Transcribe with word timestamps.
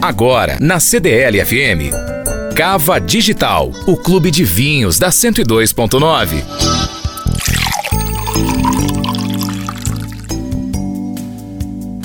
Agora, 0.00 0.58
na 0.60 0.78
CDL 0.78 1.44
FM. 1.44 2.54
Cava 2.54 3.00
Digital, 3.00 3.70
o 3.86 3.96
clube 3.96 4.30
de 4.30 4.44
vinhos 4.44 4.98
da 4.98 5.08
102.9. 5.08 6.44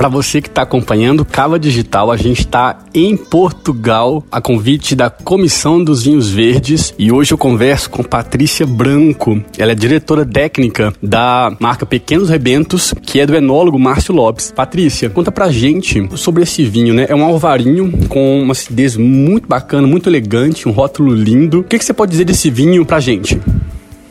Para 0.00 0.08
você 0.08 0.40
que 0.40 0.48
está 0.48 0.62
acompanhando 0.62 1.26
Cava 1.26 1.58
Digital, 1.58 2.10
a 2.10 2.16
gente 2.16 2.40
está 2.40 2.78
em 2.94 3.18
Portugal 3.18 4.24
a 4.32 4.40
convite 4.40 4.94
da 4.96 5.10
Comissão 5.10 5.84
dos 5.84 6.04
Vinhos 6.04 6.30
Verdes 6.30 6.94
e 6.98 7.12
hoje 7.12 7.34
eu 7.34 7.36
converso 7.36 7.90
com 7.90 8.02
Patrícia 8.02 8.66
Branco. 8.66 9.44
Ela 9.58 9.72
é 9.72 9.74
diretora 9.74 10.24
técnica 10.24 10.90
da 11.02 11.54
marca 11.60 11.84
Pequenos 11.84 12.30
Rebentos, 12.30 12.94
que 13.02 13.20
é 13.20 13.26
do 13.26 13.36
enólogo 13.36 13.78
Márcio 13.78 14.14
Lopes. 14.14 14.50
Patrícia, 14.50 15.10
conta 15.10 15.30
pra 15.30 15.50
gente 15.50 16.08
sobre 16.16 16.44
esse 16.44 16.64
vinho, 16.64 16.94
né? 16.94 17.04
É 17.06 17.14
um 17.14 17.22
alvarinho 17.22 17.92
com 18.08 18.40
uma 18.40 18.52
acidez 18.52 18.96
muito 18.96 19.46
bacana, 19.46 19.86
muito 19.86 20.08
elegante, 20.08 20.66
um 20.66 20.72
rótulo 20.72 21.12
lindo. 21.12 21.58
O 21.60 21.64
que, 21.64 21.78
que 21.78 21.84
você 21.84 21.92
pode 21.92 22.12
dizer 22.12 22.24
desse 22.24 22.48
vinho 22.48 22.86
pra 22.86 23.00
gente? 23.00 23.38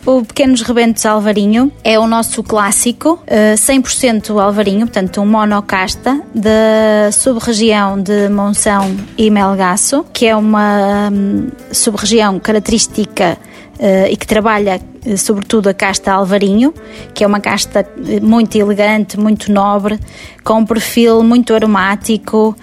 O 0.10 0.26
Pequenos 0.26 0.64
Rebentos 0.64 1.06
Alvarinho 1.06 1.72
é 1.84 2.00
o 2.00 2.08
nosso 2.08 2.42
clássico, 2.42 3.20
100% 3.28 4.36
eh, 4.36 4.42
Alvarinho, 4.42 4.88
portanto 4.88 5.22
um 5.22 5.26
monocasta 5.28 6.20
da 6.34 7.12
sub-região 7.12 8.02
de 8.02 8.28
Monção 8.28 8.98
e 9.16 9.30
Melgaço, 9.30 10.04
que 10.12 10.26
é 10.26 10.36
uma 10.36 11.12
hum, 11.14 11.50
sub-região 11.72 12.40
característica 12.40 13.38
uh, 13.80 14.08
e 14.10 14.18
que 14.18 14.28
trabalha 14.28 14.82
uh, 15.06 15.18
sobretudo 15.18 15.70
a 15.70 15.74
casta 15.74 16.12
Alvarinho, 16.12 16.74
que 17.14 17.24
é 17.24 17.28
uma 17.28 17.40
casta 17.40 17.80
eh, 17.80 18.20
muito 18.20 18.58
elegante, 18.58 19.18
muito 19.18 19.52
nobre, 19.52 20.00
com 20.44 20.60
um 20.60 20.66
perfil 20.66 21.24
muito 21.24 21.54
aromático, 21.54 22.56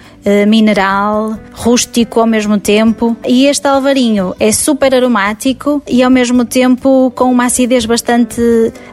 mineral, 0.47 1.39
rústico 1.53 2.19
ao 2.19 2.27
mesmo 2.27 2.59
tempo. 2.59 3.15
E 3.25 3.45
este 3.45 3.67
Alvarinho 3.67 4.35
é 4.39 4.51
super 4.51 4.93
aromático 4.93 5.81
e 5.87 6.03
ao 6.03 6.11
mesmo 6.11 6.43
tempo 6.43 7.11
com 7.15 7.31
uma 7.31 7.45
acidez 7.45 7.85
bastante 7.85 8.41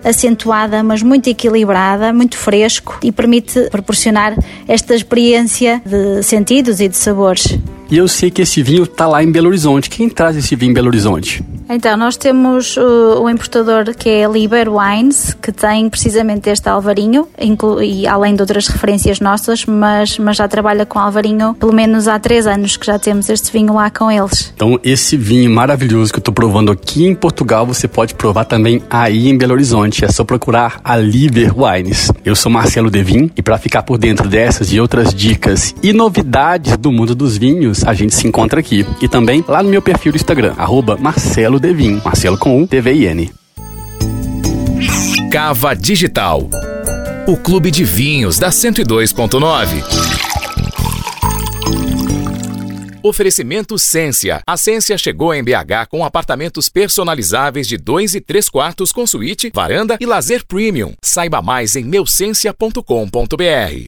acentuada, 0.04 0.82
mas 0.82 1.02
muito 1.02 1.28
equilibrada, 1.28 2.12
muito 2.12 2.36
fresco 2.36 2.98
e 3.02 3.10
permite 3.10 3.68
proporcionar 3.70 4.36
esta 4.68 4.94
experiência 4.94 5.82
de 5.84 6.22
sentidos 6.22 6.80
e 6.80 6.88
de 6.88 6.96
sabores. 6.96 7.58
E 7.90 7.96
eu 7.96 8.08
sei 8.08 8.30
que 8.30 8.42
esse 8.42 8.62
vinho 8.62 8.84
está 8.84 9.06
lá 9.06 9.22
em 9.22 9.30
Belo 9.30 9.48
Horizonte. 9.48 9.90
Quem 9.90 10.08
traz 10.08 10.36
esse 10.36 10.56
vinho 10.56 10.70
em 10.70 10.74
Belo 10.74 10.88
Horizonte? 10.88 11.44
Então, 11.68 11.96
nós 11.96 12.16
temos 12.16 12.76
uh, 12.76 13.20
o 13.20 13.28
importador 13.28 13.94
que 13.96 14.08
é 14.08 14.28
Liber 14.28 14.68
Wines, 14.70 15.34
que 15.34 15.50
tem 15.50 15.88
precisamente 15.88 16.50
este 16.50 16.68
alvarinho, 16.68 17.26
e 17.82 18.06
além 18.06 18.34
de 18.34 18.42
outras 18.42 18.68
referências 18.68 19.20
nossas, 19.20 19.64
mas, 19.64 20.18
mas 20.18 20.36
já 20.36 20.46
trabalha 20.46 20.84
com 20.84 20.98
alvarinho 20.98 21.54
pelo 21.54 21.72
menos 21.72 22.06
há 22.06 22.18
três 22.18 22.46
anos 22.46 22.76
que 22.76 22.86
já 22.86 22.98
temos 22.98 23.28
este 23.28 23.50
vinho 23.50 23.74
lá 23.74 23.90
com 23.90 24.10
eles. 24.10 24.52
Então, 24.54 24.78
esse 24.82 25.16
vinho 25.16 25.50
maravilhoso 25.50 26.12
que 26.12 26.18
eu 26.18 26.20
estou 26.20 26.34
provando 26.34 26.70
aqui 26.70 27.06
em 27.06 27.14
Portugal, 27.14 27.66
você 27.66 27.88
pode 27.88 28.14
provar 28.14 28.44
também 28.44 28.82
aí 28.90 29.28
em 29.28 29.36
Belo 29.36 29.54
Horizonte. 29.54 30.04
É 30.04 30.08
só 30.08 30.24
procurar 30.24 30.80
a 30.84 30.96
Liber 30.96 31.52
Wines. 31.58 32.10
Eu 32.24 32.36
sou 32.36 32.52
Marcelo 32.52 32.90
Devin 32.90 33.30
e 33.36 33.42
para 33.42 33.58
ficar 33.58 33.82
por 33.82 33.98
dentro 33.98 34.28
dessas 34.28 34.72
e 34.72 34.80
outras 34.80 35.14
dicas 35.14 35.74
e 35.82 35.92
novidades 35.92 36.76
do 36.76 36.92
mundo 36.92 37.14
dos 37.14 37.36
vinhos, 37.36 37.84
a 37.84 37.94
gente 37.94 38.14
se 38.14 38.26
encontra 38.26 38.60
aqui. 38.60 38.86
E 39.00 39.08
também 39.08 39.44
lá 39.46 39.62
no 39.62 39.68
meu 39.68 39.80
perfil 39.80 40.12
do 40.12 40.16
Instagram, 40.16 40.54
Marcelo 41.00 41.53
Marcelo 41.54 41.60
Devin. 41.60 42.00
Marcelo 42.04 42.38
com 42.38 42.62
U, 42.62 42.66
T-V-I-N. 42.66 43.32
Cava 45.30 45.74
Digital. 45.74 46.48
O 47.26 47.36
clube 47.36 47.70
de 47.70 47.84
vinhos 47.84 48.38
da 48.38 48.50
102.9. 48.50 49.82
Oferecimento 53.02 53.78
Cência. 53.78 54.40
A 54.46 54.56
Cência 54.56 54.96
chegou 54.96 55.34
em 55.34 55.44
BH 55.44 55.88
com 55.90 56.04
apartamentos 56.04 56.68
personalizáveis 56.68 57.68
de 57.68 57.76
2 57.76 58.14
e 58.14 58.20
3 58.20 58.48
quartos 58.48 58.92
com 58.92 59.06
suíte, 59.06 59.50
varanda 59.54 59.98
e 60.00 60.06
lazer 60.06 60.44
premium. 60.46 60.94
Saiba 61.02 61.42
mais 61.42 61.76
em 61.76 61.84
meucencia.com.br. 61.84 63.82